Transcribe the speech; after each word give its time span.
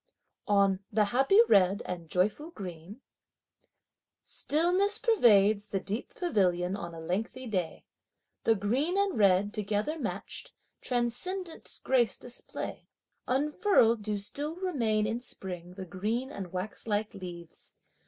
On 0.47 0.79
"the 0.91 1.03
happy 1.05 1.39
red 1.47 1.83
and 1.85 2.09
joyful 2.09 2.49
green:" 2.49 3.01
Stillness 4.23 4.97
pervades 4.97 5.67
the 5.67 5.79
deep 5.79 6.15
pavilion 6.15 6.75
on 6.75 6.95
a 6.95 6.99
lengthy 6.99 7.45
day. 7.45 7.85
The 8.43 8.55
green 8.55 8.97
and 8.97 9.15
red, 9.15 9.53
together 9.53 9.99
matched, 9.99 10.53
transcendent 10.81 11.79
grace 11.83 12.17
display. 12.17 12.87
Unfurled 13.27 14.01
do 14.01 14.17
still 14.17 14.55
remain 14.55 15.05
in 15.05 15.21
spring 15.21 15.75
the 15.75 15.85
green 15.85 16.31
and 16.31 16.51
waxlike 16.51 17.13
leaves. 17.13 17.75